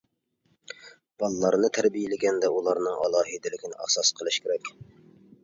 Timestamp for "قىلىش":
4.23-4.43